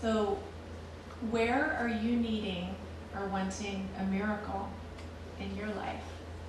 [0.00, 0.38] So,
[1.30, 2.74] where are you needing
[3.14, 4.66] or wanting a miracle
[5.38, 6.02] in your life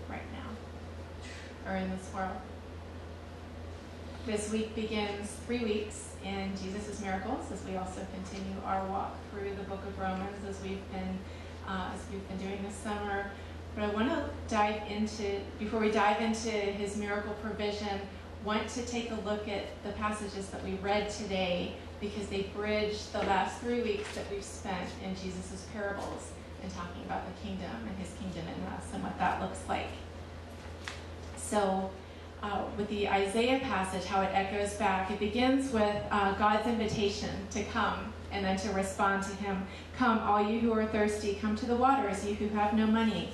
[0.10, 2.38] right now or in this world?
[4.26, 9.50] This week begins three weeks in Jesus' miracles as we also continue our walk through
[9.56, 11.20] the book of Romans as we've been
[11.68, 13.32] uh, as we've been doing this summer.
[13.76, 18.00] But I want to dive into before we dive into his miracle provision.
[18.46, 23.08] Want to take a look at the passages that we read today because they bridge
[23.14, 26.32] the last three weeks that we've spent in Jesus' parables
[26.64, 29.88] and talking about the kingdom and his kingdom in us and what that looks like.
[31.38, 31.92] So,
[32.42, 37.30] uh, with the Isaiah passage, how it echoes back, it begins with uh, God's invitation
[37.52, 39.68] to come and then to respond to him.
[39.96, 43.30] Come, all you who are thirsty, come to the waters, you who have no money,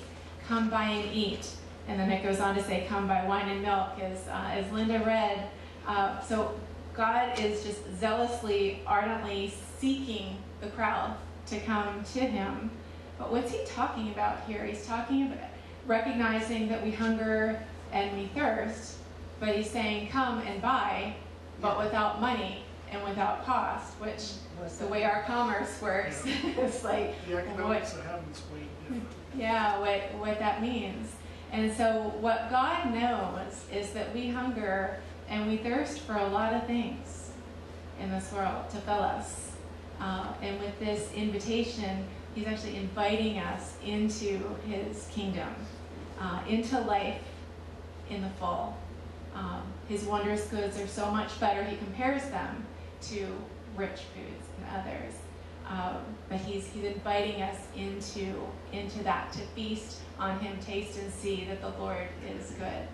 [0.46, 1.48] come buy and eat.
[1.86, 4.70] And then it goes on to say, come buy wine and milk, as, uh, as
[4.72, 5.48] Linda read.
[5.86, 6.54] Uh, so
[6.98, 11.16] God is just zealously, ardently seeking the crowd
[11.46, 12.72] to come to him.
[13.20, 14.64] But what's he talking about here?
[14.64, 15.38] He's talking about
[15.86, 18.96] recognizing that we hunger and we thirst,
[19.38, 21.14] but he's saying, come and buy,
[21.60, 24.32] but without money and without cost, which
[24.80, 29.06] the way our commerce works is like the economics what, of heaven's way different.
[29.36, 31.14] Yeah, what what that means.
[31.52, 34.98] And so what God knows is that we hunger
[35.28, 37.30] and we thirst for a lot of things
[38.00, 39.52] in this world to fill us.
[40.00, 45.48] Uh, and with this invitation, He's actually inviting us into His kingdom,
[46.20, 47.22] uh, into life
[48.10, 48.76] in the full.
[49.34, 52.64] Um, his wondrous goods are so much better, He compares them
[53.02, 53.26] to
[53.76, 55.14] rich foods and others.
[55.68, 58.34] Um, but he's, he's inviting us into,
[58.72, 62.88] into that, to feast on Him, taste and see that the Lord is good,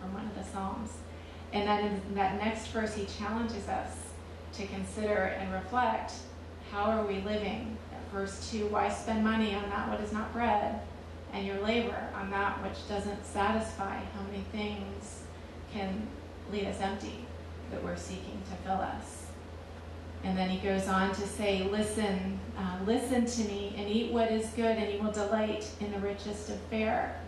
[0.00, 0.90] from one of the Psalms.
[1.52, 3.90] And then in that next verse, he challenges us
[4.54, 6.12] to consider and reflect
[6.70, 7.76] how are we living?
[7.92, 10.80] At verse 2, why spend money on that what is not bread,
[11.32, 13.96] and your labor on that which doesn't satisfy?
[13.96, 15.22] How many things
[15.72, 16.06] can
[16.50, 17.24] leave us empty
[17.70, 19.26] that we're seeking to fill us?
[20.24, 24.32] And then he goes on to say, Listen, uh, listen to me and eat what
[24.32, 27.20] is good, and you will delight in the richest of fare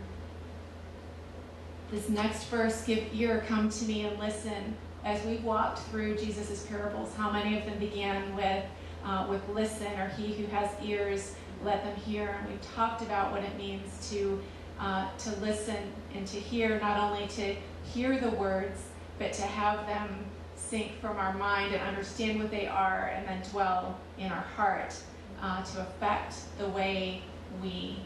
[1.91, 4.77] this next verse, give ear, come to me and listen.
[5.05, 8.65] As we walked through Jesus' parables, how many of them began with,
[9.05, 11.35] uh, with listen, or he who has ears,
[11.65, 12.37] let them hear.
[12.41, 14.41] And we talked about what it means to,
[14.79, 18.81] uh, to listen and to hear, not only to hear the words,
[19.19, 20.27] but to have them
[20.57, 24.95] sink from our mind and understand what they are and then dwell in our heart
[25.41, 27.23] uh, to affect the way
[27.63, 27.99] we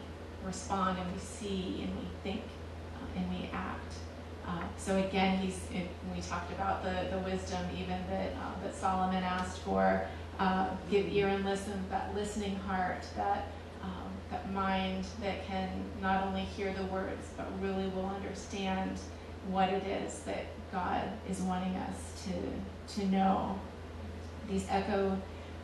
[0.45, 2.41] respond and we see and we think
[3.15, 3.93] and we act.
[4.45, 8.75] Uh, so again, he's it, we talked about the, the wisdom even that uh, that
[8.75, 10.05] Solomon asked for.
[10.39, 11.73] Uh, give ear and listen.
[11.89, 13.05] That listening heart.
[13.15, 13.47] That
[13.81, 15.69] um, that mind that can
[16.01, 18.99] not only hear the words but really will understand
[19.47, 23.57] what it is that God is wanting us to to know.
[24.49, 25.17] These echo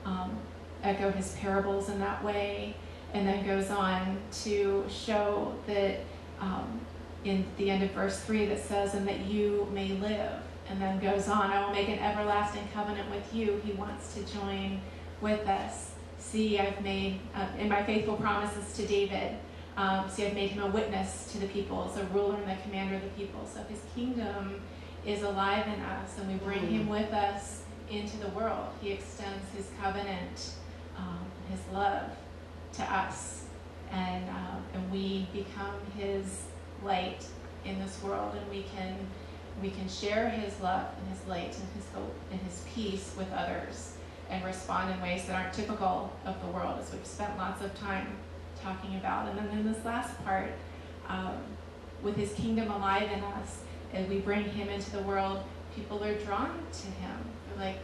[0.06, 0.38] um,
[0.84, 2.76] echo his parables in that way,
[3.14, 6.00] and then goes on to show that.
[6.40, 6.80] Um,
[7.24, 10.34] in the end of verse 3 that says, and that you may live.
[10.70, 13.60] And then goes on, I will make an everlasting covenant with you.
[13.66, 14.80] He wants to join
[15.20, 15.92] with us.
[16.20, 19.38] See, I've made, uh, in my faithful promises to David,
[19.78, 22.96] um, see, I've made him a witness to the peoples, a ruler and the commander
[22.96, 23.48] of the people.
[23.52, 24.62] So his kingdom
[25.06, 26.90] is alive in us, and we bring him mm-hmm.
[26.90, 28.68] with us into the world.
[28.82, 30.52] He extends his covenant,
[30.98, 31.20] um,
[31.50, 32.12] his love
[32.74, 33.46] to us,
[33.92, 36.44] and, uh, and we become his
[36.84, 37.26] light
[37.66, 38.96] in this world and we can
[39.62, 43.30] we can share his love and his light and his hope and his peace with
[43.34, 43.94] others
[44.30, 47.74] and respond in ways that aren't typical of the world as we've spent lots of
[47.78, 48.08] time
[48.62, 49.28] talking about.
[49.28, 50.52] And then in this last part
[51.08, 51.38] um,
[52.02, 53.62] with his kingdom alive in us
[53.94, 55.44] and we bring him into the world
[55.76, 57.18] people are drawn to him.
[57.50, 57.80] They're like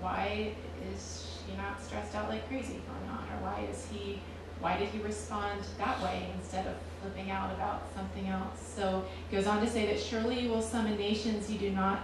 [0.00, 0.54] why
[0.92, 3.24] is she not stressed out like crazy going on?
[3.24, 4.20] Or why is he
[4.60, 8.58] why did he respond that way instead of flipping out about something else?
[8.74, 12.00] So it goes on to say that surely you will summon nations you do not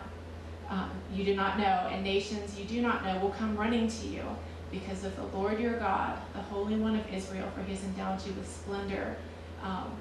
[0.71, 4.07] um, you do not know, and nations you do not know will come running to
[4.07, 4.23] you
[4.71, 8.25] because of the Lord your God, the Holy One of Israel, for he has endowed
[8.27, 9.17] you with splendor.
[9.63, 9.93] Um,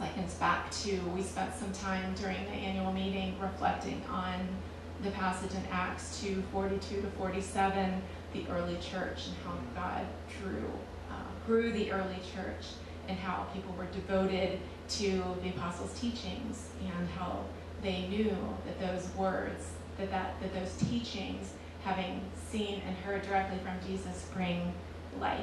[0.00, 4.48] likens back to we spent some time during the annual meeting reflecting on
[5.02, 8.02] the passage in Acts 2 42 to 47,
[8.32, 10.06] the early church, and how God
[10.40, 10.70] drew
[11.46, 12.66] grew the early church
[13.08, 17.40] and how people were devoted to the apostles' teachings and how
[17.82, 21.52] they knew that those words, that, that, that those teachings
[21.84, 24.72] having seen and heard directly from Jesus, bring
[25.20, 25.40] life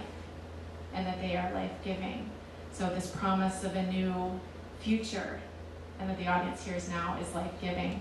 [0.93, 2.29] and that they are life giving.
[2.71, 4.39] So, this promise of a new
[4.79, 5.39] future
[5.99, 7.99] and that the audience hears now is life giving.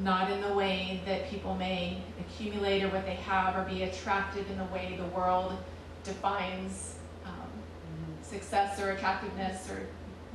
[0.00, 4.50] Not in the way that people may accumulate or what they have or be attracted
[4.50, 5.56] in the way the world
[6.02, 7.48] defines um,
[8.22, 9.86] success or attractiveness or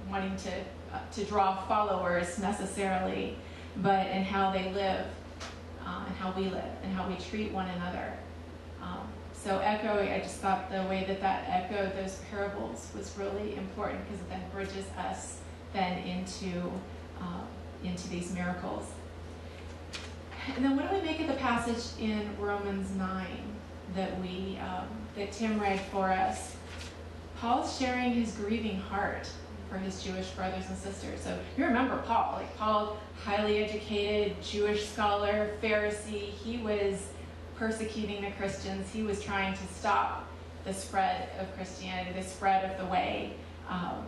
[0.09, 0.51] wanting to,
[0.93, 3.35] uh, to draw followers necessarily,
[3.77, 5.05] but in how they live
[5.85, 8.13] uh, and how we live and how we treat one another.
[8.81, 13.55] Um, so echoing, I just thought the way that that echoed those parables was really
[13.55, 15.39] important because it then bridges us
[15.73, 16.71] then into
[17.21, 17.41] uh,
[17.83, 18.85] into these miracles.
[20.55, 23.27] And then what do we make of the passage in Romans 9
[23.95, 26.55] that we um, that Tim read for us?
[27.39, 29.29] Paul's sharing his grieving heart
[29.69, 31.21] for his Jewish brothers and sisters.
[31.21, 36.31] So you remember Paul, like Paul, highly educated Jewish scholar, Pharisee.
[36.31, 37.07] He was
[37.55, 38.91] persecuting the Christians.
[38.91, 40.27] He was trying to stop
[40.65, 43.33] the spread of Christianity, the spread of the way,
[43.69, 44.05] um,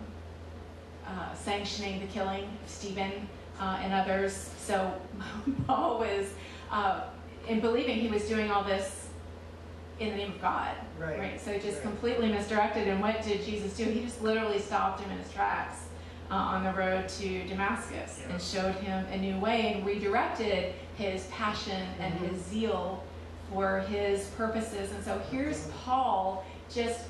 [1.07, 3.27] uh, sanctioning the killing of Stephen
[3.61, 4.49] uh, and others.
[4.57, 4.91] So
[5.67, 6.27] Paul was,
[6.71, 7.01] uh,
[7.47, 9.07] in believing he was doing all this
[9.99, 11.19] in the name of God, right?
[11.19, 11.41] right?
[11.41, 11.81] So just right.
[11.83, 12.87] completely misdirected.
[12.87, 13.85] And what did Jesus do?
[13.85, 15.75] He just literally stopped him in his tracks.
[16.29, 18.31] Uh, on the road to Damascus Yeah.
[18.31, 22.29] and showed him a new way and redirected his passion and Mhm.
[22.29, 23.03] his zeal
[23.51, 24.93] for his purposes.
[24.93, 27.01] And so here's Paul just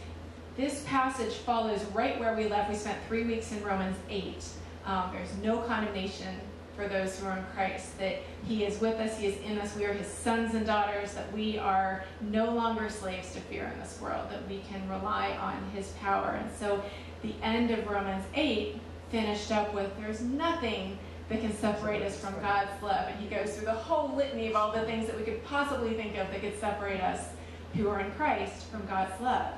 [0.57, 2.71] this passage follows right where we left.
[2.71, 4.43] We spent three weeks in Romans 8.
[4.85, 6.35] Um, there's no condemnation
[6.75, 8.17] for those who are in Christ, that
[8.47, 11.31] He is with us, He is in us, we are His sons and daughters, that
[11.33, 15.61] we are no longer slaves to fear in this world, that we can rely on
[15.75, 16.39] His power.
[16.41, 16.83] And so
[17.21, 18.79] the end of Romans 8
[19.11, 20.97] finished up with there's nothing
[21.29, 23.07] that can separate us from God's love.
[23.09, 25.93] And he goes through the whole litany of all the things that we could possibly
[25.93, 27.25] think of that could separate us
[27.73, 29.53] who are in Christ from God's love.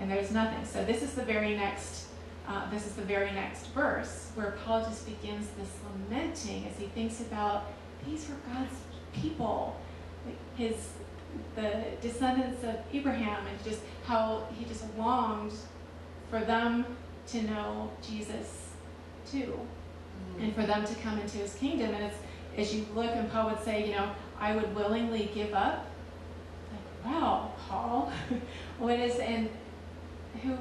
[0.00, 0.64] And there's nothing.
[0.64, 2.06] So this is the very next
[2.48, 5.68] uh, this is the very next verse where Paul just begins this
[6.10, 7.66] lamenting as he thinks about
[8.06, 8.74] these were God's
[9.12, 9.78] people,
[10.56, 10.74] his
[11.54, 15.52] the descendants of Abraham, and just how he just longed
[16.30, 16.86] for them
[17.28, 18.70] to know Jesus
[19.30, 19.60] too
[20.40, 21.92] and for them to come into his kingdom.
[21.92, 22.16] And it's
[22.56, 24.10] as you look, and Paul would say, you know,
[24.40, 25.86] I would willingly give up.
[26.72, 28.12] Like, wow, Paul,
[28.78, 29.50] what is and
[30.42, 30.56] who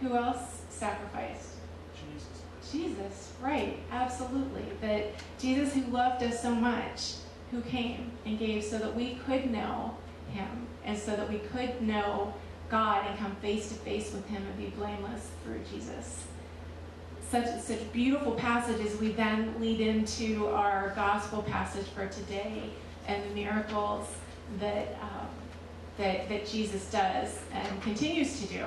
[0.00, 1.50] who else sacrificed?
[1.94, 2.72] Jesus.
[2.72, 4.64] Jesus, right, absolutely.
[4.80, 7.14] That Jesus who loved us so much,
[7.52, 9.96] who came and gave so that we could know
[10.32, 12.34] him and so that we could know
[12.68, 16.24] God and come face to face with him and be blameless through Jesus
[17.30, 19.00] such such beautiful passages.
[19.00, 22.64] We then lead into our gospel passage for today
[23.06, 24.06] and the miracles
[24.60, 25.28] that um,
[25.96, 28.66] that that Jesus does and continues to do.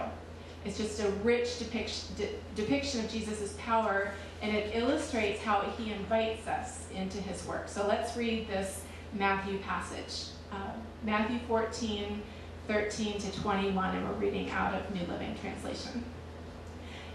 [0.66, 5.92] It's just a rich depiction de- depiction of Jesus' power, and it illustrates how he
[5.92, 7.70] invites us into his work.
[7.70, 8.82] So let's read this
[9.14, 10.72] Matthew passage, uh,
[11.04, 12.22] Matthew 14,
[12.68, 16.04] 13 to 21, and we're reading out of New Living Translation.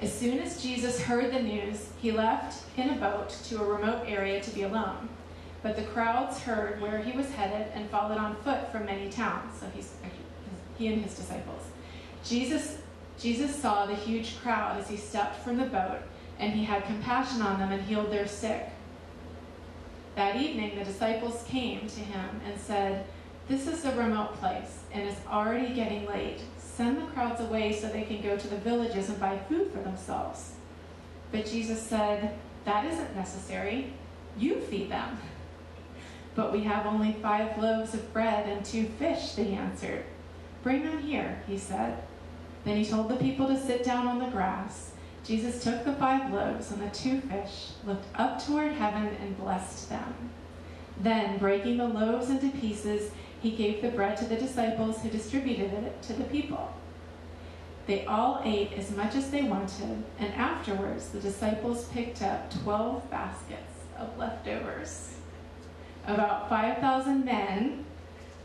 [0.00, 4.04] As soon as Jesus heard the news, he left in a boat to a remote
[4.06, 5.08] area to be alone.
[5.62, 9.60] But the crowds heard where he was headed and followed on foot from many towns.
[9.60, 9.92] So he's,
[10.78, 11.62] he and his disciples.
[12.24, 12.78] Jesus,
[13.20, 15.98] Jesus saw the huge crowd as he stepped from the boat,
[16.38, 18.70] and he had compassion on them and healed their sick.
[20.16, 23.04] That evening, the disciples came to him and said,
[23.46, 26.40] This is a remote place, and it's already getting late.
[26.58, 29.80] Send the crowds away so they can go to the villages and buy food for
[29.80, 30.52] themselves.
[31.30, 33.92] But Jesus said, That isn't necessary.
[34.38, 35.18] You feed them.
[36.36, 40.04] But we have only five loaves of bread and two fish, they answered.
[40.62, 42.04] Bring them here, he said.
[42.64, 44.92] Then he told the people to sit down on the grass.
[45.24, 49.88] Jesus took the five loaves and the two fish, looked up toward heaven, and blessed
[49.88, 50.30] them.
[50.98, 55.72] Then, breaking the loaves into pieces, he gave the bread to the disciples who distributed
[55.72, 56.72] it to the people.
[57.86, 63.10] They all ate as much as they wanted, and afterwards the disciples picked up 12
[63.10, 65.14] baskets of leftovers.
[66.06, 67.84] About 5,000 men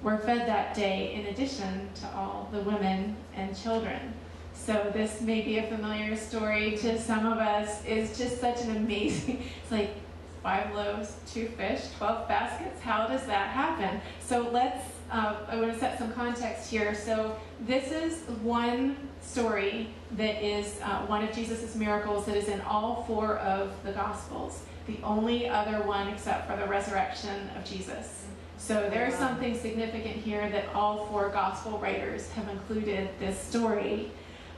[0.06, 4.14] were fed that day, in addition to all the women and children.
[4.54, 7.84] So, this may be a familiar story to some of us.
[7.86, 9.96] It's just such an amazing, it's like
[10.44, 12.80] five loaves, two fish, 12 baskets.
[12.82, 14.00] How does that happen?
[14.20, 16.94] So let's, uh, I want to set some context here.
[16.94, 22.62] So this is one story that is uh, one of Jesus' miracles that is in
[22.62, 24.62] all four of the Gospels.
[24.86, 28.26] The only other one except for the resurrection of Jesus
[28.58, 29.20] So there's Wow.
[29.20, 34.12] something significant here that all four gospel writers have included this story.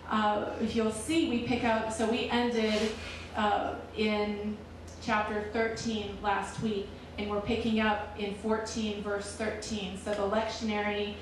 [0.09, 2.91] Uh, if you'll see, we pick up, so we ended
[3.35, 4.57] uh, in
[5.01, 6.87] chapter 13 last week,
[7.17, 9.97] and we're picking up in 14, verse 13.
[9.97, 11.15] So the lectionary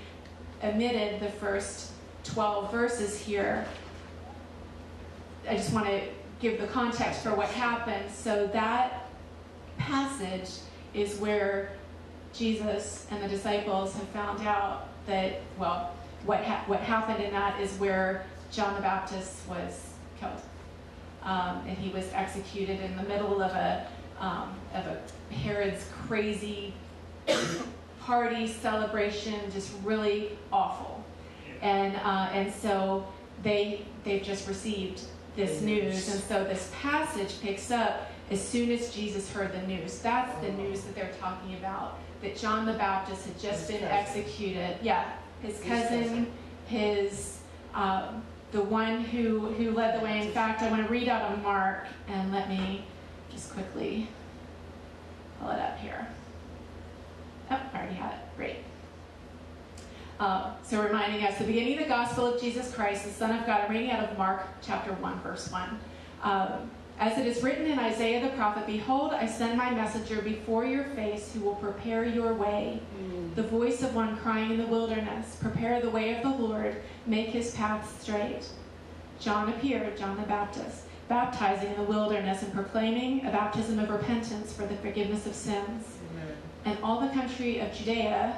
[0.63, 1.91] omitted the first
[2.23, 3.65] 12 verses here.
[5.49, 6.01] I just want to
[6.39, 8.11] give the context for what happened.
[8.11, 9.09] So that
[9.77, 10.49] passage
[10.93, 11.71] is where
[12.37, 15.91] Jesus and the disciples have found out that, well,
[16.25, 19.89] what, ha- what happened in that is where John the Baptist was
[20.19, 20.41] killed.
[21.23, 23.87] Um, and he was executed in the middle of a,
[24.19, 26.73] um, of a Herod's crazy
[28.01, 31.03] party celebration, just really awful.
[31.61, 33.07] And, uh, and so
[33.43, 35.01] they, they've just received
[35.35, 36.07] this news.
[36.09, 39.99] And so this passage picks up as soon as Jesus heard the news.
[39.99, 41.99] That's the news that they're talking about.
[42.25, 44.19] That John the Baptist had just His been cousin.
[44.19, 44.77] executed.
[44.81, 45.11] Yeah,
[45.43, 46.31] his cousin,
[46.65, 47.37] his
[47.75, 50.25] um, the one who who led the way.
[50.25, 52.83] In fact, I want to read out of Mark and let me
[53.31, 54.07] just quickly
[55.39, 56.07] pull it up here.
[57.51, 58.19] Oh, I already had it.
[58.35, 58.55] Great.
[60.19, 63.45] Uh, so reminding us, the beginning of the gospel of Jesus Christ, the Son of
[63.45, 63.65] God.
[63.65, 65.79] I'm reading out of Mark chapter 1, verse 1.
[66.23, 70.65] Um, as it is written in Isaiah the prophet, Behold, I send my messenger before
[70.65, 72.81] your face who will prepare your way.
[72.97, 73.35] Mm.
[73.35, 77.27] The voice of one crying in the wilderness, Prepare the way of the Lord, make
[77.27, 78.47] his path straight.
[79.19, 84.53] John appeared, John the Baptist, baptizing in the wilderness and proclaiming a baptism of repentance
[84.53, 86.35] for the forgiveness of sins Amen.
[86.65, 88.35] and all the country of Judea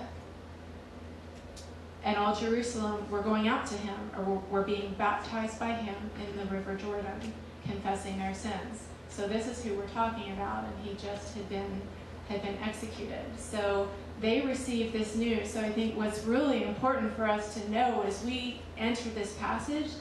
[2.04, 5.96] and all Jerusalem were going out to him, or were being baptized by him
[6.26, 7.34] in the river Jordan,
[7.68, 8.84] confessing their sins.
[9.10, 11.82] So this is who we're talking about, and he just had been
[12.30, 13.24] had been executed.
[13.38, 13.88] So
[14.20, 15.50] they received this news.
[15.54, 19.92] So I think what's really important for us to know as we enter this passage,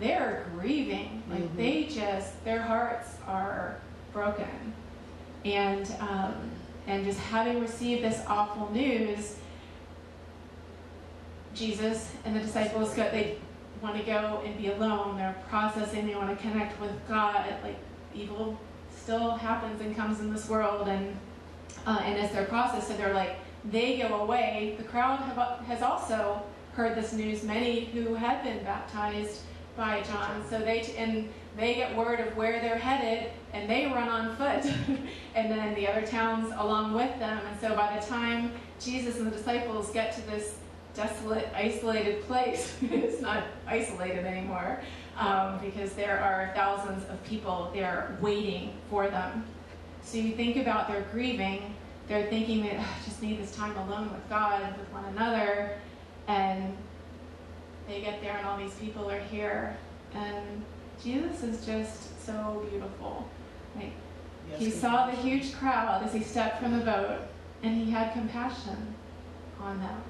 [0.00, 1.22] they're grieving.
[1.30, 1.56] Like Mhm.
[1.56, 3.76] they just their hearts are
[4.12, 4.72] broken,
[5.44, 6.34] and um,
[6.86, 9.36] and just having received this awful news,
[11.54, 13.02] Jesus and the disciples go.
[13.10, 13.36] They
[13.82, 15.16] want to go and be alone.
[15.16, 16.06] They're processing.
[16.06, 17.44] They want to connect with God.
[17.62, 17.78] Like
[18.14, 18.58] evil
[18.90, 21.16] still happens and comes in this world, and
[21.86, 23.36] uh, and as they're processing, so they're like
[23.70, 24.74] they go away.
[24.78, 26.42] The crowd have, has also
[26.72, 27.42] heard this news.
[27.42, 29.40] Many who had been baptized
[29.76, 34.08] by John, so they and they get word of where they're headed, and they run
[34.08, 34.72] on foot,
[35.34, 37.40] and then the other towns along with them.
[37.50, 40.56] And so by the time Jesus and the disciples get to this
[40.98, 44.80] desolate, isolated place, it's not isolated anymore
[45.16, 49.44] um, because there are thousands of people there waiting for them.
[50.02, 51.74] So you think about their grieving,
[52.08, 55.78] they're thinking that I just need this time alone with God, with one another,
[56.26, 56.76] and
[57.86, 59.76] they get there and all these people are here,
[60.14, 60.64] and
[61.02, 63.28] Jesus is just so beautiful.
[63.76, 63.92] Like
[64.50, 67.20] Yes, he saw the huge crowd as he stepped from the boat,
[67.62, 68.94] and he had compassion
[69.60, 70.02] on them.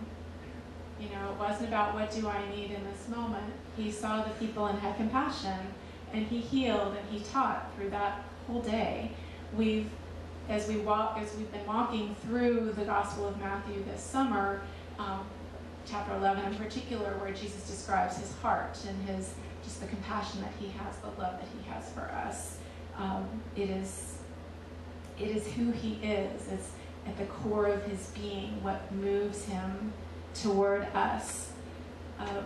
[1.01, 3.53] You know, it wasn't about what do I need in this moment.
[3.77, 5.59] He saw the people and had compassion,
[6.13, 9.13] and he healed and he taught through that whole day.
[9.57, 9.89] We've,
[10.49, 14.63] as we walk, as we've been walking through the Gospel of Matthew this summer,
[14.99, 15.21] um,
[15.87, 20.53] chapter 11 in particular, where Jesus describes his heart and his just the compassion that
[20.59, 22.59] he has, the love that he has for us.
[22.97, 24.17] Um, it is,
[25.19, 26.49] it is who he is.
[26.51, 26.71] It's
[27.07, 29.93] at the core of his being what moves him
[30.43, 31.53] toward us.
[32.19, 32.43] Uh,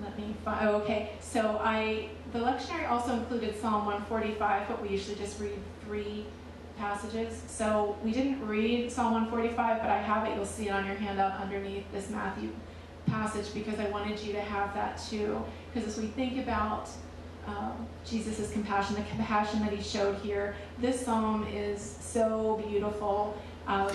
[0.00, 4.90] let me find, oh, okay, so I, the lectionary also included Psalm 145, but we
[4.90, 6.24] usually just read three
[6.78, 7.42] passages.
[7.48, 10.36] So we didn't read Psalm 145, but I have it.
[10.36, 12.50] You'll see it on your handout underneath this Matthew
[13.06, 15.42] passage because I wanted you to have that too.
[15.72, 16.88] Because as we think about
[17.46, 23.36] um, Jesus' compassion, the compassion that he showed here, this psalm is so beautiful.
[23.66, 23.90] Um,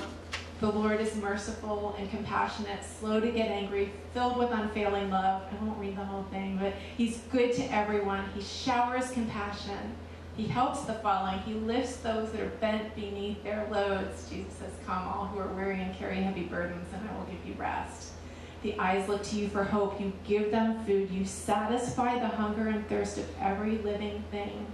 [0.64, 5.42] the Lord is merciful and compassionate, slow to get angry, filled with unfailing love.
[5.52, 8.24] I won't read the whole thing, but he's good to everyone.
[8.34, 9.94] He showers compassion.
[10.38, 11.40] He helps the fallen.
[11.40, 14.30] He lifts those that are bent beneath their loads.
[14.30, 17.46] Jesus says, Come, all who are weary and carry heavy burdens, and I will give
[17.46, 18.14] you rest.
[18.62, 20.00] The eyes look to you for hope.
[20.00, 21.12] You give them food.
[21.12, 24.66] You satisfy the hunger and thirst of every living thing.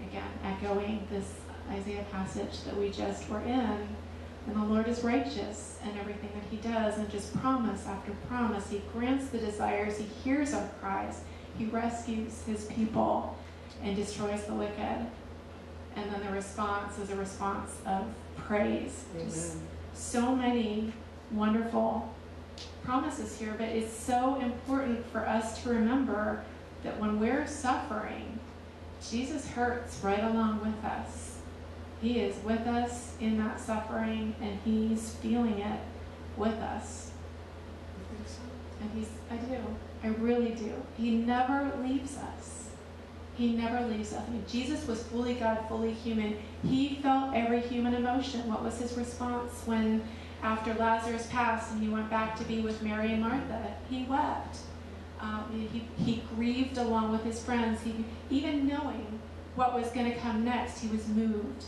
[0.00, 1.32] Again, echoing this
[1.70, 3.86] Isaiah passage that we just were in.
[4.46, 8.70] And the Lord is righteous in everything that he does, and just promise after promise.
[8.70, 11.20] He grants the desires, he hears our cries,
[11.58, 13.36] he rescues his people,
[13.82, 15.06] and destroys the wicked.
[15.96, 19.04] And then the response is a response of praise.
[19.92, 20.92] So many
[21.32, 22.14] wonderful
[22.84, 26.42] promises here, but it's so important for us to remember
[26.84, 28.38] that when we're suffering,
[29.10, 31.27] Jesus hurts right along with us.
[32.00, 35.80] He is with us in that suffering and he's feeling it
[36.36, 37.10] with us.
[37.98, 38.40] You think so?
[38.80, 40.72] And he's, I do, I really do.
[40.96, 42.70] He never leaves us.
[43.36, 44.22] He never leaves us.
[44.26, 46.36] I mean, Jesus was fully God, fully human.
[46.64, 48.48] He felt every human emotion.
[48.48, 50.02] What was his response when,
[50.42, 53.74] after Lazarus passed and he went back to be with Mary and Martha?
[53.90, 54.58] He wept.
[55.20, 57.80] Um, he, he grieved along with his friends.
[57.82, 59.18] He, even knowing
[59.56, 61.64] what was going to come next, he was moved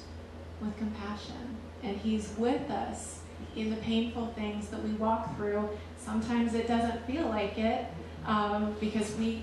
[0.61, 1.57] with compassion.
[1.83, 3.21] And he's with us
[3.57, 5.69] in the painful things that we walk through.
[5.97, 7.87] Sometimes it doesn't feel like it
[8.26, 9.43] um, because we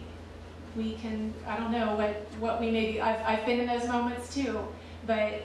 [0.76, 4.34] we can I don't know what what we maybe I've I've been in those moments
[4.34, 4.60] too,
[5.06, 5.44] but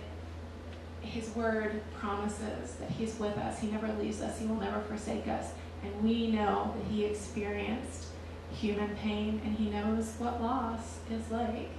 [1.01, 3.59] His Word promises that He's with us.
[3.61, 4.39] He never leaves us.
[4.39, 5.47] He will never forsake us,
[5.83, 8.09] and we know that He experienced
[8.53, 11.71] human pain and He knows what loss is like.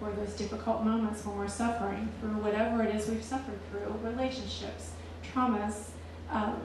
[0.00, 4.90] Or those difficult moments when we're suffering through whatever it is we've suffered through, relationships,
[5.32, 5.88] traumas,
[6.30, 6.60] um,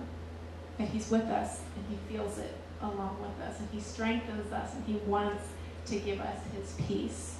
[0.78, 4.74] that He's with us and He feels it along with us and He strengthens us
[4.74, 5.44] and He wants
[5.86, 7.38] to give us His peace.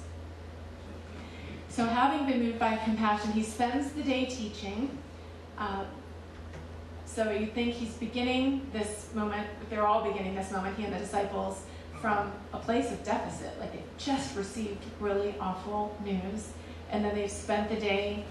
[1.68, 4.98] So, having been moved by compassion, He spends the day teaching.
[5.58, 5.86] Um,
[7.06, 10.98] so, you think He's beginning this moment, they're all beginning this moment, He and the
[10.98, 11.62] disciples,
[12.02, 13.58] from a place of deficit.
[13.60, 16.48] Like they've just received really awful news,
[16.90, 18.24] and then they've spent the day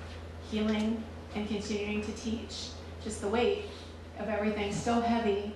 [0.51, 1.01] healing
[1.33, 2.67] and continuing to teach.
[3.01, 3.65] Just the weight
[4.19, 5.55] of everything so heavy.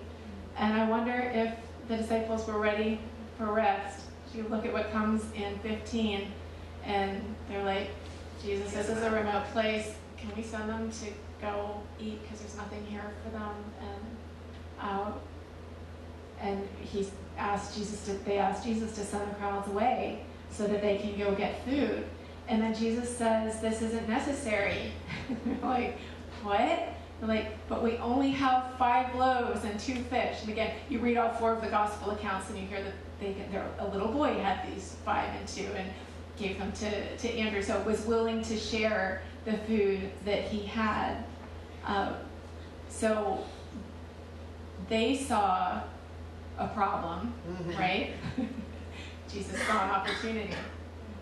[0.58, 1.54] And I wonder if
[1.90, 3.00] the disciples were ready
[3.38, 4.06] for rest.
[4.34, 6.32] You look at what comes in 15,
[6.86, 7.90] and they're like,
[8.42, 9.94] Jesus, this is a remote place.
[10.18, 11.06] Can we send them to
[11.42, 13.56] go eat because there's nothing here for them?
[13.82, 14.02] And
[14.82, 15.12] uh,
[16.42, 20.82] and he asked Jesus to, they asked Jesus to send the crowds away so that
[20.82, 22.06] they can go get food.
[22.48, 24.92] And then Jesus says, This isn't necessary.
[25.64, 25.98] like,
[26.44, 26.96] what?
[27.22, 30.42] like, but we only have five loaves and two fish.
[30.42, 33.36] And again, you read all four of the gospel accounts and you hear that they,
[33.52, 35.90] they're, a little boy had these five and two and
[36.38, 37.62] gave them to, to Andrew.
[37.62, 41.24] So was willing to share the food that he had.
[41.86, 42.16] Um,
[42.90, 43.44] so
[44.90, 45.82] they saw
[46.58, 47.80] a problem, mm-hmm.
[47.80, 48.14] right?
[49.32, 50.54] Jesus saw an opportunity.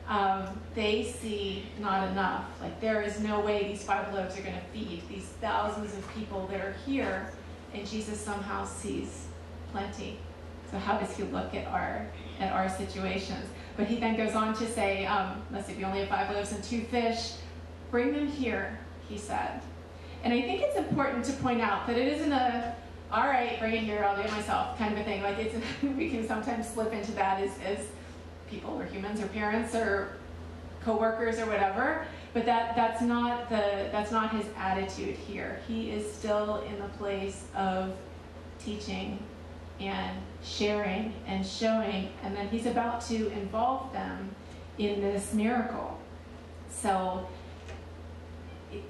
[0.08, 2.46] Um, they see not enough.
[2.62, 6.13] Like there is no way these five loaves are going to feed these thousands of
[6.13, 7.32] people that are here,
[7.74, 9.28] and Jesus somehow sees
[9.72, 10.19] plenty.
[10.72, 12.06] So how does he look at our
[12.39, 13.48] at our situations?
[13.78, 16.52] But he then goes on to say, um, let's see, we only have five loaves
[16.52, 17.34] and two fish.
[17.89, 19.62] Bring them here, he said.
[20.24, 22.76] And I think it's important to point out that it isn't a
[23.13, 25.21] all right, bring it here, I'll do it myself kind of a thing.
[25.21, 27.86] Like it's we can sometimes slip into that as, as
[28.49, 30.17] people or humans or parents or
[30.84, 32.06] coworkers or whatever.
[32.34, 35.60] But that that's not the that's not his attitude here.
[35.67, 37.93] He is still in the place of
[38.60, 39.19] teaching
[39.80, 44.34] and sharing and showing, and then he's about to involve them
[44.80, 45.99] in this miracle.
[46.71, 47.28] So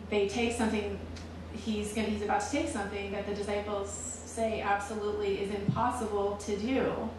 [0.10, 0.98] they take something.
[1.54, 6.38] He's going to, he's about to take something that the disciples say absolutely is impossible
[6.38, 7.10] to do,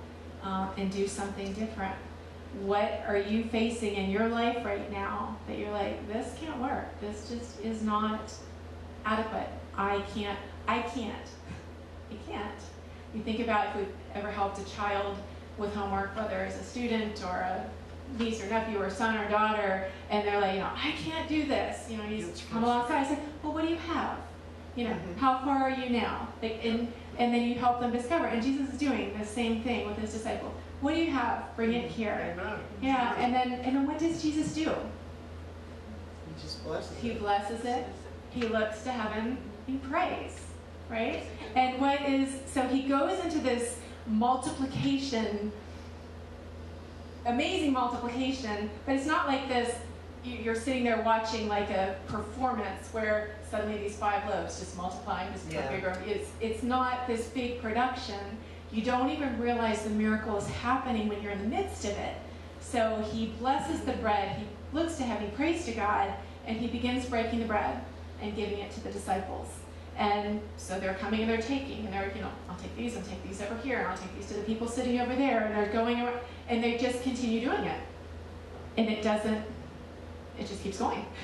[0.42, 1.94] uh, and do something different
[2.60, 6.86] what are you facing in your life right now that you're like, this can't work.
[7.00, 8.32] This just is not
[9.04, 9.48] adequate.
[9.76, 11.28] I can't, I can't.
[12.10, 12.60] I can't.
[13.14, 15.16] You think about if we've ever helped a child
[15.58, 17.68] with homework, whether as a student or a
[18.18, 21.46] niece or nephew or son or daughter, and they're like, you know, I can't do
[21.46, 21.90] this.
[21.90, 24.18] You know, you come alongside and say, well, what do you have?
[24.76, 25.18] You know, mm-hmm.
[25.18, 26.28] how far are you now?
[26.42, 28.26] Like, and, and then you help them discover.
[28.26, 30.52] And Jesus is doing the same thing with his disciples.
[30.80, 31.54] What do you have?
[31.56, 32.34] Bring it here.
[32.34, 32.58] Amen.
[32.82, 34.64] Yeah, and then and then what does Jesus do?
[34.64, 37.20] He just blesses He it.
[37.20, 37.86] blesses it.
[38.30, 39.38] He looks to heaven.
[39.66, 40.40] He prays,
[40.90, 41.22] right?
[41.54, 45.52] And what is so he goes into this multiplication,
[47.26, 49.74] amazing multiplication, but it's not like this.
[50.24, 55.50] You're sitting there watching like a performance where suddenly these five loaves just multiplying, just
[55.52, 55.70] yeah.
[55.70, 55.96] bigger.
[56.06, 58.18] It's it's not this big production
[58.74, 62.16] you don't even realize the miracle is happening when you're in the midst of it.
[62.60, 66.12] So he blesses the bread, he looks to heaven, he prays to God,
[66.44, 67.80] and he begins breaking the bread
[68.20, 69.46] and giving it to the disciples.
[69.96, 73.02] And so they're coming and they're taking, and they're, you know, I'll take these, I'll
[73.02, 75.54] take these over here, and I'll take these to the people sitting over there, and
[75.54, 77.80] they're going around, and they just continue doing it.
[78.76, 79.44] And it doesn't,
[80.38, 81.04] it just keeps going.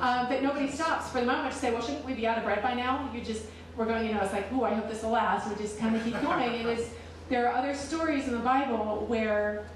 [0.00, 2.44] Um, but nobody stops for the moment to say, well, shouldn't we be out of
[2.44, 3.10] bread by now?
[3.12, 5.48] You just, we're going, you know, it's like, oh, I hope this will last.
[5.48, 6.54] We just kind of keep going.
[6.54, 6.90] And was,
[7.28, 9.66] there are other stories in the Bible where,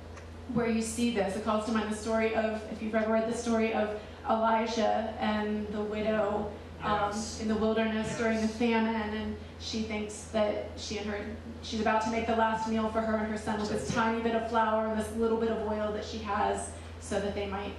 [0.55, 1.37] where you see this.
[1.37, 5.15] It calls to mind the story of, if you've ever read the story of Elijah
[5.19, 6.51] and the widow
[6.83, 11.25] um, in the wilderness during the famine, and she thinks that she and her,
[11.63, 14.21] she's about to make the last meal for her and her son with this tiny
[14.21, 17.47] bit of flour and this little bit of oil that she has, so that they
[17.47, 17.75] might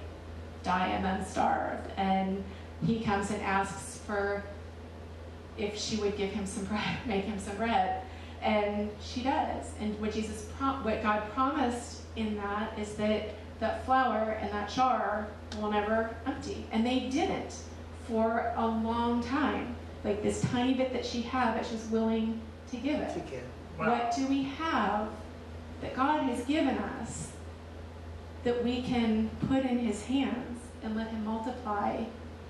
[0.62, 1.78] die and then starve.
[1.96, 2.42] And
[2.84, 4.42] he comes and asks for
[5.58, 8.02] if she would give him some bread, make him some bread,
[8.42, 9.70] and she does.
[9.80, 14.68] And what Jesus, prom- what God promised in that is that that flour and that
[14.68, 15.28] jar
[15.60, 17.54] will never empty, and they didn't
[18.08, 19.76] for a long time.
[20.04, 22.40] Like this tiny bit that she had, that she's willing
[22.70, 23.14] to give it.
[23.14, 23.44] To give.
[23.78, 23.90] Wow.
[23.90, 25.08] What do we have
[25.80, 27.32] that God has given us
[28.44, 32.04] that we can put in His hands and let Him multiply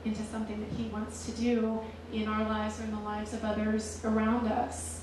[0.04, 1.80] into something that He wants to do
[2.12, 5.02] in our lives or in the lives of others around us?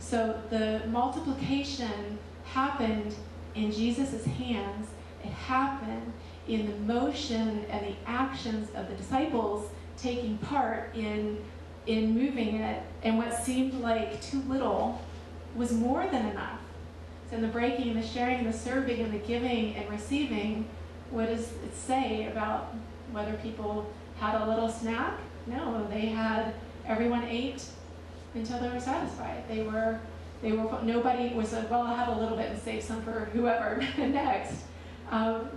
[0.00, 3.14] So the multiplication happened
[3.54, 4.88] in Jesus' hands.
[5.24, 6.12] It happened
[6.48, 9.70] in the motion and the actions of the disciples
[10.02, 11.38] taking part in
[11.86, 15.00] in moving it and what seemed like too little
[15.56, 16.60] was more than enough.
[17.28, 20.68] So in the breaking and the sharing and the serving and the giving and receiving,
[21.10, 22.74] what does it say about
[23.10, 25.18] whether people had a little snack?
[25.46, 26.54] No, they had
[26.86, 27.64] everyone ate
[28.34, 29.44] until they were satisfied.
[29.48, 29.98] They were
[30.40, 33.28] they were nobody was like, well, I'll have a little bit and save some for
[33.32, 34.62] whoever next.
[35.10, 35.48] Um,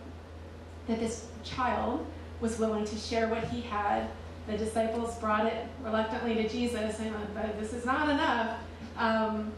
[0.88, 2.06] that this child
[2.42, 4.08] was willing to share what he had.
[4.48, 8.58] The disciples brought it reluctantly to Jesus, and but this is not enough.
[8.98, 9.52] Um,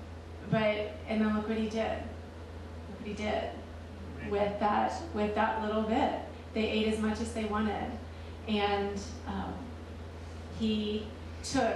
[0.49, 1.97] but and then look what he did.
[2.89, 3.49] Look what he did
[4.29, 6.13] with that with that little bit.
[6.53, 7.91] They ate as much as they wanted,
[8.47, 9.53] and um,
[10.59, 11.07] he
[11.43, 11.75] took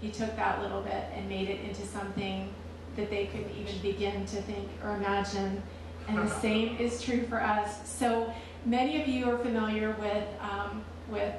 [0.00, 2.52] he took that little bit and made it into something
[2.96, 5.62] that they couldn't even begin to think or imagine.
[6.08, 7.88] And the same is true for us.
[7.88, 8.32] So
[8.64, 11.34] many of you are familiar with um, with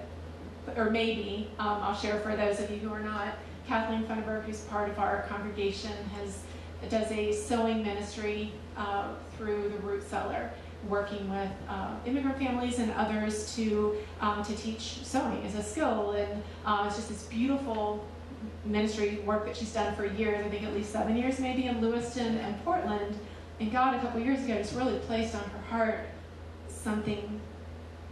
[0.75, 3.35] or maybe um, I'll share for those of you who are not.
[3.67, 6.39] Kathleen Funderburg, who's part of our congregation, has
[6.89, 10.49] does a sewing ministry uh, through the Root Cellar,
[10.89, 16.11] working with uh, immigrant families and others to um, to teach sewing as a skill.
[16.11, 18.05] And uh, it's just this beautiful
[18.65, 20.43] ministry work that she's done for years.
[20.43, 23.17] I think at least seven years, maybe in Lewiston and Portland.
[23.59, 25.99] And God, a couple years ago, just really placed on her heart
[26.67, 27.39] something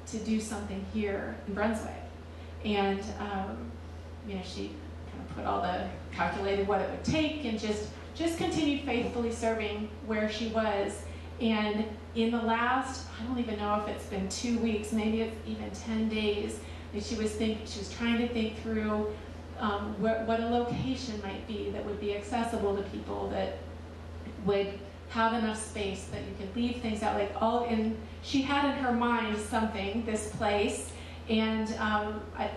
[0.08, 2.09] to do something here in Brunswick.
[2.66, 3.72] And um,
[4.28, 4.72] you know, she
[5.12, 9.32] kind of put all the calculated what it would take and just just continued faithfully
[9.32, 11.04] serving where she was.
[11.40, 15.36] And in the last, I don't even know if it's been two weeks, maybe it's
[15.48, 16.60] even 10 days,
[16.94, 19.16] that she was thinking, she was trying to think through
[19.60, 23.60] um, what, what a location might be that would be accessible to people that
[24.46, 28.66] would have enough space that you could leave things out like all in she had
[28.66, 30.92] in her mind something this place
[31.30, 32.50] and um, a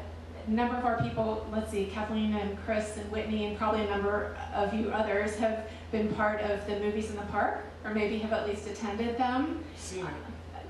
[0.49, 4.37] number of our people let's see kathleen and chris and whitney and probably a number
[4.55, 8.33] of you others have been part of the movies in the park or maybe have
[8.33, 10.13] at least attended them Seen it.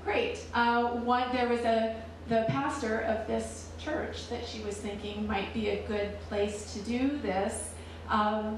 [0.03, 0.45] Great.
[0.53, 1.95] Uh, one, there was a
[2.29, 6.79] the pastor of this church that she was thinking might be a good place to
[6.81, 7.73] do this.
[8.09, 8.57] Um,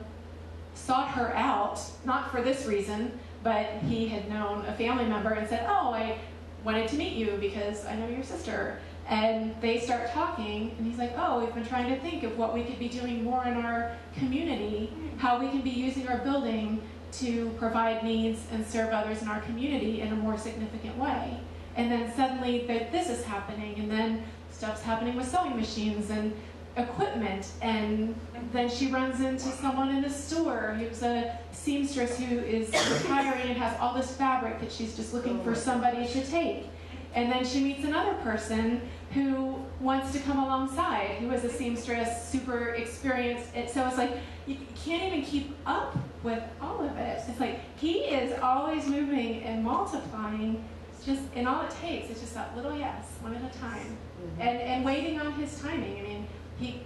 [0.75, 5.47] sought her out, not for this reason, but he had known a family member and
[5.47, 6.17] said, "Oh, I
[6.63, 10.97] wanted to meet you because I know your sister." And they start talking, and he's
[10.97, 13.53] like, "Oh, we've been trying to think of what we could be doing more in
[13.53, 16.81] our community, how we can be using our building
[17.13, 21.37] to provide needs and serve others in our community in a more significant way."
[21.75, 26.33] And then suddenly that this is happening, and then stuff's happening with sewing machines and
[26.77, 28.15] equipment, and
[28.51, 33.57] then she runs into someone in a store who's a seamstress who is retiring and
[33.57, 36.69] has all this fabric that she's just looking for somebody to take.
[37.13, 38.81] And then she meets another person
[39.15, 43.47] who wants to come alongside, who is a seamstress, super experienced.
[43.55, 44.11] And so it's like
[44.45, 47.23] you can't even keep up with all of it.
[47.27, 50.63] It's like he is always moving and multiplying.
[50.91, 53.97] It's just, and all it takes is just that little yes, one at a time,
[53.97, 54.41] mm-hmm.
[54.41, 55.97] and and waiting on his timing.
[55.99, 56.27] I mean,
[56.59, 56.81] he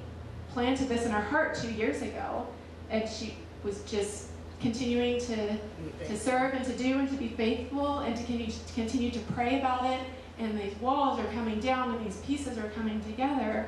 [0.53, 2.45] planted this in her heart two years ago,
[2.91, 4.27] and she was just
[4.61, 5.57] continuing to
[6.05, 9.19] to serve and to do and to be faithful and to continue to, continue to
[9.33, 9.99] pray about it.
[10.39, 13.67] And these walls are coming down and these pieces are coming together.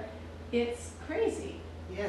[0.52, 1.60] It's crazy.
[1.96, 2.08] Yeah.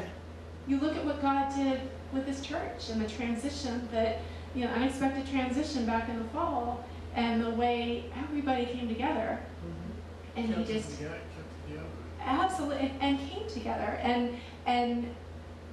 [0.67, 1.81] You look at what God did
[2.13, 4.19] with this church and the transition that,
[4.55, 9.37] you know, unexpected transition back in the fall and the way everybody came together.
[9.65, 10.37] Mhm.
[10.37, 11.19] And he Kept it just together-
[11.67, 11.85] together.
[12.21, 15.13] absolutely and, and came together and and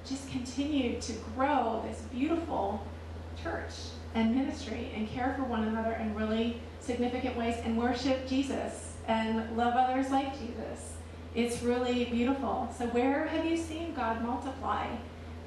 [0.05, 2.83] just continued to grow this beautiful
[3.41, 3.71] church
[4.15, 9.55] and ministry and care for one another and really significant ways and worship Jesus and
[9.55, 10.93] love others like Jesus.
[11.33, 12.73] It's really beautiful.
[12.77, 14.87] So, where have you seen God multiply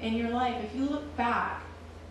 [0.01, 0.63] in your life?
[0.63, 1.61] If you look back,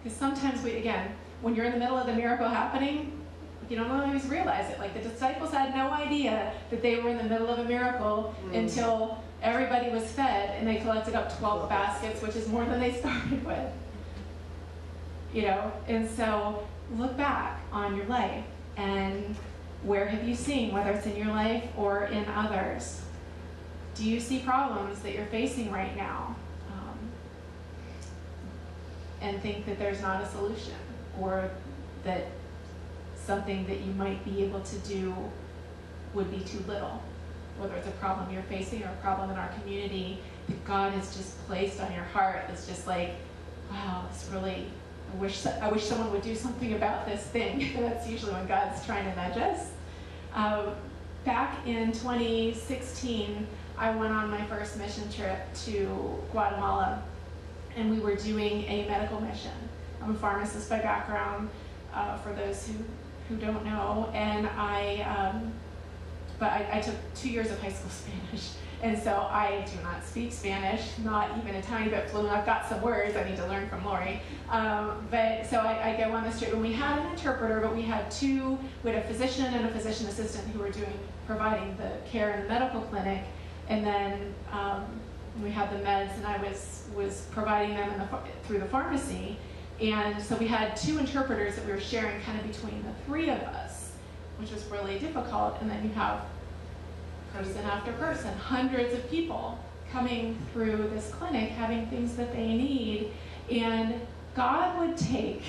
[0.02, 1.10] because sometimes we, again,
[1.42, 3.12] when you're in the middle of the miracle happening,
[3.68, 4.78] you don't always realize it.
[4.78, 8.34] Like the disciples had no idea that they were in the middle of a miracle
[8.44, 8.58] Mm.
[8.58, 12.92] until everybody was fed and they collected up 12 baskets, which is more than they
[13.00, 13.70] started with.
[15.32, 18.44] You know, and so look back on your life
[18.76, 19.36] and
[19.82, 23.02] where have you seen, whether it's in your life or in others?
[23.94, 26.34] Do you see problems that you're facing right now?
[26.72, 26.98] Um,
[29.20, 30.74] and think that there's not a solution
[31.20, 31.50] or
[32.04, 32.26] that
[33.24, 35.14] something that you might be able to do
[36.12, 37.02] would be too little,
[37.58, 41.16] whether it's a problem you're facing or a problem in our community that God has
[41.16, 43.12] just placed on your heart that's just like,
[43.70, 44.66] wow, this really,
[45.14, 47.72] I wish, I wish someone would do something about this thing.
[47.78, 49.70] that's usually when God's trying to nudge us.
[50.34, 50.74] Um,
[51.24, 53.46] back in 2016,
[53.78, 57.02] I went on my first mission trip to Guatemala,
[57.76, 59.52] and we were doing a medical mission.
[60.02, 61.48] I'm a pharmacist by background,
[61.92, 62.74] uh, for those who,
[63.28, 65.52] who don't know, and I, um,
[66.40, 67.90] but I, I took two years of high school
[68.30, 68.50] Spanish,
[68.82, 72.30] and so I do not speak Spanish, not even a tiny bit fluent.
[72.30, 74.20] I've got some words I need to learn from Lori.
[74.50, 76.52] Um, but so I, I go on the street.
[76.52, 78.58] and we had an interpreter, but we had two.
[78.82, 82.42] We had a physician and a physician assistant who were doing providing the care in
[82.42, 83.22] the medical clinic,
[83.68, 84.84] and then um,
[85.42, 89.38] we had the meds, and I was was providing them the, through the pharmacy.
[89.80, 93.28] And so we had two interpreters that we were sharing kind of between the three
[93.28, 93.90] of us,
[94.38, 95.56] which was really difficult.
[95.60, 96.20] And then you have
[97.34, 99.58] person after person, hundreds of people
[99.90, 103.12] coming through this clinic having things that they need.
[103.50, 104.00] And
[104.34, 105.42] God would take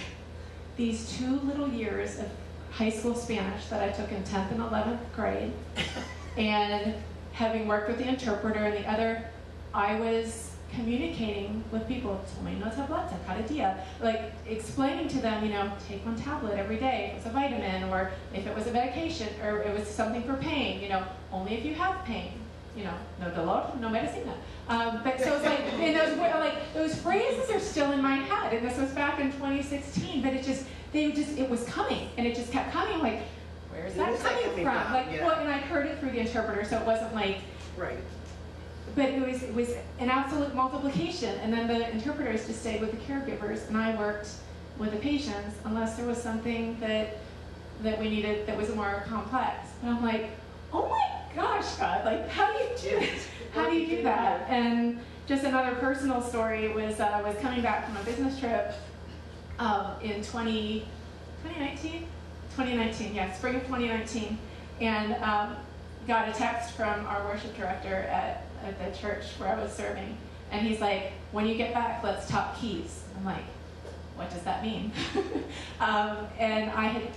[0.78, 2.28] these two little years of
[2.72, 5.54] high school Spanish that I took in 10th and 11th grade,
[6.38, 6.94] and
[7.32, 9.26] having worked with the interpreter and the other,
[9.74, 15.72] I was communicating with people, tomando tableta cada día, like explaining to them, you know,
[15.88, 19.28] take one tablet every day if it's a vitamin, or if it was a medication,
[19.44, 22.32] or it was something for pain, you know, only if you have pain,
[22.76, 24.34] you know, no dolor, no medicina.
[24.68, 28.54] Um, but so it's like, and those like those phrases are still in my head,
[28.54, 30.22] and this was back in 2016.
[30.22, 33.00] But it just, they just, it was coming, and it just kept coming.
[33.00, 33.22] Like,
[33.72, 34.82] where's that Where's that coming coming from?
[34.84, 34.94] from?
[34.94, 35.26] Like, Yeah.
[35.26, 37.38] well, and I heard it through the interpreter, so it wasn't like
[37.78, 37.98] Right.
[38.96, 42.92] But it was it was an absolute multiplication and then the interpreters just stayed with
[42.92, 44.30] the caregivers and I worked
[44.78, 47.18] with the patients unless there was something that
[47.82, 49.70] that we needed that was more complex.
[49.82, 50.32] And I'm like,
[50.74, 53.20] oh my gosh, God, like how do you do it?
[53.54, 54.50] How do you do that?
[54.50, 58.74] And just another personal story was uh, I was coming back from a business trip
[59.60, 60.86] um, in 20,
[61.44, 62.08] 2019?
[62.56, 64.38] 2019, yeah, spring of 2019.
[64.82, 65.56] And um,
[66.08, 70.18] got a text from our worship director at, at the church where I was serving.
[70.52, 73.04] And he's like, when you get back, let's talk keys.
[73.18, 73.44] I'm like,
[74.16, 74.92] what does that mean?
[75.80, 77.12] um, and I had,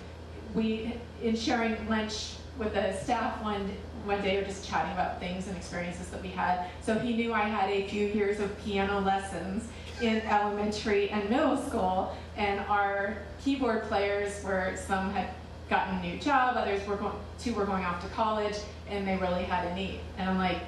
[0.55, 3.71] we, in sharing lunch with the staff one,
[4.05, 6.67] one day, we were just chatting about things and experiences that we had.
[6.83, 9.69] So he knew I had a few years of piano lessons
[10.01, 15.31] in elementary and middle school, and our keyboard players were some had
[15.69, 18.57] gotten a new job, others were going, two were going off to college,
[18.89, 20.01] and they really had a need.
[20.17, 20.59] And I'm like,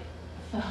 [0.51, 0.63] Phil,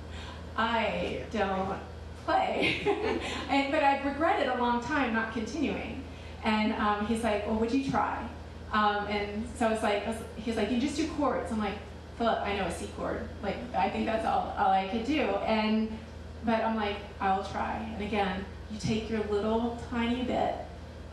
[0.56, 1.78] I don't
[2.24, 2.80] play.
[3.48, 6.02] and, but I'd regretted a long time not continuing.
[6.44, 8.26] And um, he's like, well, would you try?
[8.72, 10.04] Um, and so it's like,
[10.36, 11.52] he's like, you just do chords.
[11.52, 11.78] I'm like,
[12.18, 13.28] Philip, I know a C chord.
[13.42, 15.20] Like, I think that's all, all I could do.
[15.20, 15.96] And,
[16.44, 17.76] but I'm like, I'll try.
[17.94, 20.54] And again, you take your little tiny bit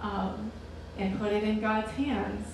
[0.01, 0.51] um,
[0.97, 2.47] and put it in God's hands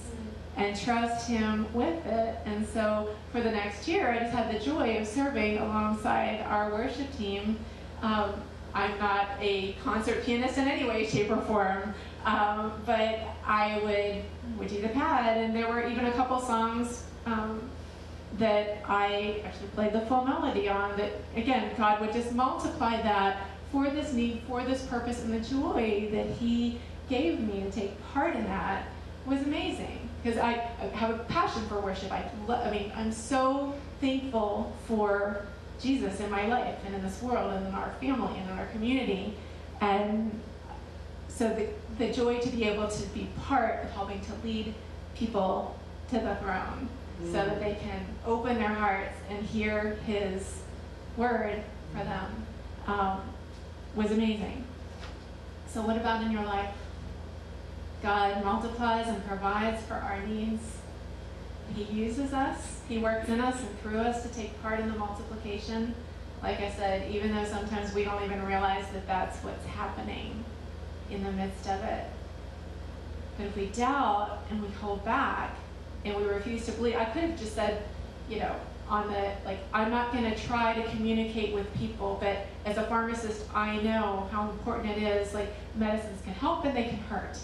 [0.57, 2.37] and trust Him with it.
[2.45, 6.71] And so for the next year, I just had the joy of serving alongside our
[6.71, 7.57] worship team.
[8.01, 8.33] Um,
[8.73, 11.93] I'm not a concert pianist in any way, shape, or form,
[12.25, 17.03] um, but I would would do the pad, and there were even a couple songs
[17.25, 17.61] um,
[18.37, 20.97] that I actually played the full melody on.
[20.97, 25.49] That again, God would just multiply that for this need, for this purpose, and the
[25.49, 28.87] joy that He gave me to take part in that
[29.25, 30.53] was amazing because I,
[30.95, 32.11] have a passion for worship.
[32.11, 35.45] I, I mean, I'm so thankful for
[35.79, 38.65] Jesus in my life and in this world and in our family and in our
[38.67, 39.35] community.
[39.81, 40.39] And
[41.27, 41.67] so the,
[41.99, 44.73] the joy to be able to be part of helping to lead
[45.15, 45.77] people
[46.09, 46.89] to the throne
[47.25, 50.61] so that they can open their hearts and hear his
[51.17, 51.61] word
[51.91, 52.45] for them.
[52.87, 53.21] Um,
[53.93, 54.63] was amazing.
[55.67, 56.73] So, what about in your life?
[58.05, 60.61] God multiplies and provides for our needs.
[61.73, 64.95] He uses us, He works in us and through us to take part in the
[64.95, 65.95] multiplication.
[66.43, 70.45] Like I said, even though sometimes we don't even realize that that's what's happening
[71.09, 72.05] in the midst of it.
[73.37, 75.55] But if we doubt and we hold back
[76.05, 77.81] and we refuse to believe, I could have just said,
[78.29, 78.55] you know,
[78.87, 82.83] on the, like, I'm not going to try to communicate with people, but as a
[82.83, 85.33] pharmacist, I know how important it is.
[85.33, 87.39] Like, medicines can help and they can hurt.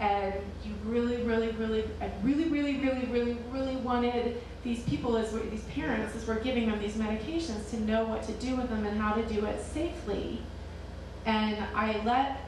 [0.00, 0.34] And
[0.64, 5.42] you really, really, really, I really, really, really, really, really wanted these people, as we're,
[5.44, 8.86] these parents, as we're giving them these medications, to know what to do with them
[8.86, 10.40] and how to do it safely.
[11.26, 12.40] And I let,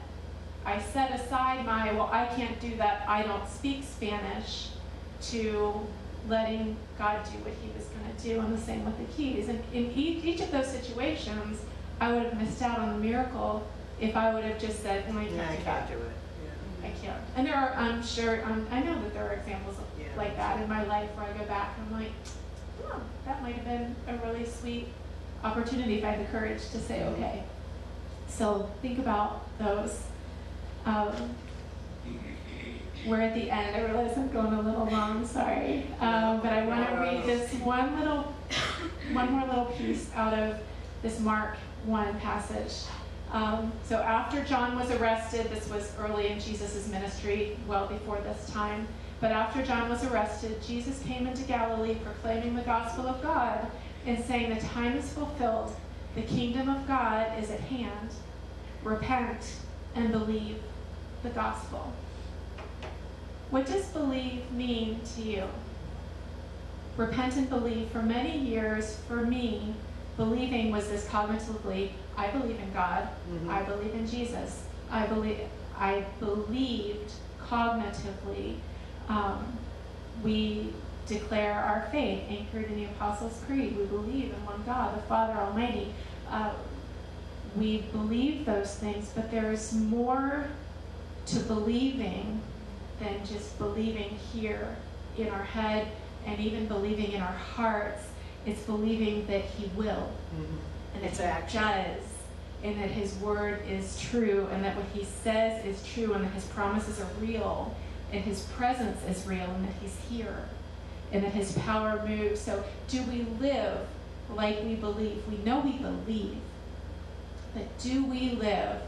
[0.65, 4.69] I set aside my, well, I can't do that, I don't speak Spanish,
[5.29, 5.79] to
[6.27, 9.47] letting God do what He was going to do, and the same with the keys.
[9.47, 11.61] And in each, each of those situations,
[11.99, 13.65] I would have missed out on the miracle
[13.99, 16.22] if I would have just said, "No, I can't Yeah, I can't do it.
[16.83, 19.83] I can't." And there are, I'm sure, um, I know that there are examples of,
[19.99, 20.05] Yeah.
[20.17, 22.11] like that in my life where I go back and I'm like,
[22.85, 24.87] "Oh, that might have been a really sweet
[25.43, 27.43] opportunity if I had the courage to say, okay."
[28.27, 30.01] So think about those.
[30.85, 31.13] Um,
[33.05, 33.75] we're at the end.
[33.75, 35.25] I realize I'm going a little long.
[35.27, 38.33] Sorry, um, but I want to read this one little,
[39.11, 40.57] one more little piece out of
[41.01, 42.85] this Mark one passage.
[43.33, 48.47] Um, so after John was arrested, this was early in Jesus' ministry, well before this
[48.51, 48.87] time.
[49.19, 53.65] But after John was arrested, Jesus came into Galilee proclaiming the gospel of God
[54.05, 55.75] and saying, The time is fulfilled,
[56.13, 58.11] the kingdom of God is at hand.
[58.83, 59.55] Repent
[59.95, 60.57] and believe
[61.23, 61.91] the gospel.
[63.49, 65.43] What does believe mean to you?
[66.97, 67.89] Repent and believe.
[67.89, 69.73] For many years, for me,
[70.17, 73.49] believing was this cognitively I believe in God, Mhm.
[73.49, 75.39] I believe in Jesus, I believe,
[75.77, 77.11] I believed
[77.49, 78.55] cognitively.
[79.09, 79.57] Um,
[80.23, 80.73] we
[81.07, 83.75] declare our faith anchored in the Apostles' Creed.
[83.77, 85.93] We believe in one God, the Father Almighty.
[86.29, 86.51] Uh,
[87.55, 90.45] we believe those things, but there's more
[91.27, 92.41] to believing
[92.99, 94.77] than just believing here
[95.17, 95.87] in our head
[96.25, 98.03] and even believing in our hearts.
[98.45, 100.57] It's believing that He will Mhm.
[100.93, 102.03] And that It's He does,
[102.63, 106.31] and that His word is true, and that what He says is true, and that
[106.33, 107.75] His promises are real,
[108.11, 110.45] and His presence is real, and that He's here,
[111.11, 112.39] and that His power moves.
[112.39, 113.79] So, do we live
[114.29, 115.21] like we believe?
[115.29, 116.37] We know we believe,
[117.53, 118.81] but do we live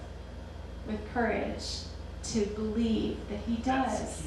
[0.88, 1.82] with courage
[2.32, 4.24] to believe that He does?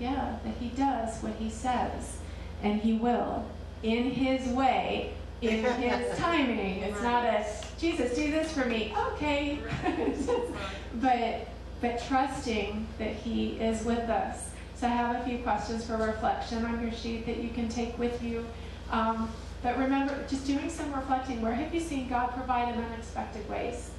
[0.00, 2.16] Yeah, that he does what he says,
[2.62, 3.44] and he will
[3.82, 6.78] in his way, in his timing.
[6.82, 7.44] It's not a
[7.78, 8.94] Jesus, do this for me.
[9.12, 9.58] Okay,
[10.96, 11.48] but
[11.80, 14.50] but trusting that he is with us.
[14.74, 17.98] So I have a few questions for reflection on your sheet that you can take
[17.98, 18.46] with you.
[18.90, 19.30] Um,
[19.62, 21.40] but remember, just doing some reflecting.
[21.40, 23.90] Where have you seen God provide in unexpected ways,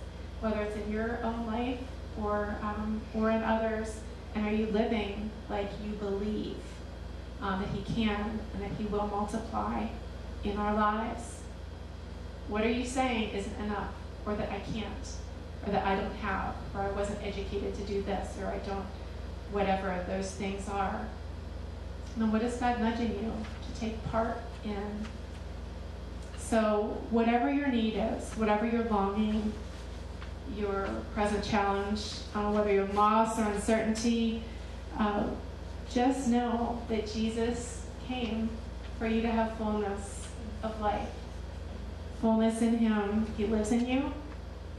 [0.42, 1.80] whether it's in your own life
[2.22, 4.00] or um, or in others?
[4.36, 6.56] And are you living like you believe
[7.42, 9.88] um, that He can and that He will multiply
[10.44, 11.40] in our lives?
[12.48, 13.94] What are you saying isn't enough,
[14.26, 15.08] or that I can't,
[15.66, 18.86] or that I don't have, or I wasn't educated to do this, or I don't,
[19.52, 21.06] whatever those things are?
[22.16, 25.06] And what is God nudging you to take part in?
[26.38, 29.54] So, whatever your need is, whatever your longing,
[30.58, 34.44] your present challenge, uh, whether you're loss or uncertainty,
[35.00, 35.24] uh,
[35.90, 38.50] just know that Jesus came
[39.00, 40.21] for you to have fullness
[40.64, 41.10] of life.
[42.20, 43.26] Fullness in Him.
[43.38, 44.14] He lives in you,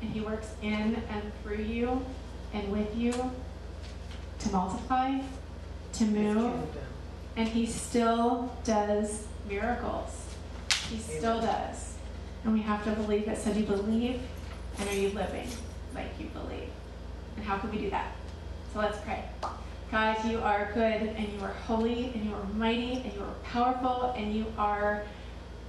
[0.00, 2.04] and He works in and through you
[2.52, 3.12] and with you
[4.40, 5.20] to multiply,
[5.94, 6.54] to move,
[7.36, 10.26] and He still does miracles.
[10.90, 11.94] He still does.
[12.44, 13.38] And we have to believe it.
[13.38, 14.20] So, do you believe?
[14.78, 15.48] And are you living
[15.94, 16.70] like you believe?
[17.36, 18.12] And how can we do that?
[18.72, 19.22] So, let's pray.
[19.90, 23.34] God, you are good and you are holy and you are mighty and you are
[23.44, 25.02] powerful and you are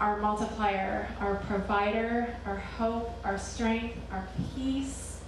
[0.03, 5.21] our multiplier, our provider, our hope, our strength, our peace.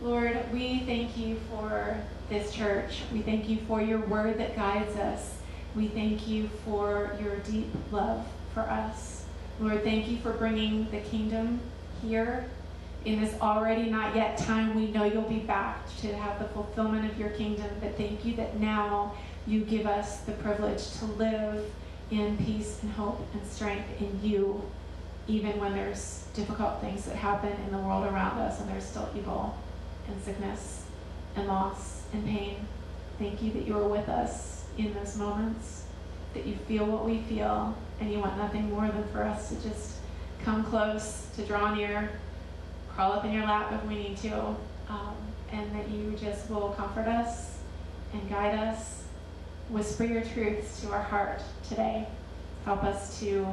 [0.00, 1.94] Lord, we thank you for
[2.30, 3.02] this church.
[3.12, 5.34] We thank you for your word that guides us.
[5.76, 9.26] We thank you for your deep love for us.
[9.60, 11.60] Lord, thank you for bringing the kingdom
[12.00, 12.48] here
[13.04, 14.74] in this already not yet time.
[14.74, 18.34] We know you'll be back to have the fulfillment of your kingdom, but thank you
[18.36, 19.12] that now
[19.46, 21.70] you give us the privilege to live
[22.10, 24.62] in peace and hope and strength in you
[25.26, 29.08] even when there's difficult things that happen in the world around us and there's still
[29.16, 29.56] evil
[30.08, 30.84] and sickness
[31.36, 32.56] and loss and pain.
[33.18, 35.84] Thank you that you are with us in those moments,
[36.32, 39.68] that you feel what we feel, and you want nothing more than for us to
[39.68, 39.96] just
[40.42, 42.10] come close, to draw near,
[42.94, 44.34] crawl up in your lap if we need to,
[44.88, 45.16] um,
[45.52, 47.58] and that you just will comfort us
[48.12, 48.97] and guide us.
[49.70, 52.06] Whisper your truths to our heart today.
[52.64, 53.46] Help us to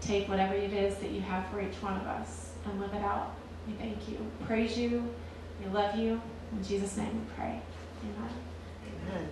[0.00, 3.02] take whatever it is that you have for each one of us and live it
[3.02, 3.34] out.
[3.66, 5.14] We thank you, praise you,
[5.60, 6.20] we love you.
[6.52, 7.62] In Jesus' name we pray.
[8.02, 8.30] Amen.
[9.08, 9.28] Amen.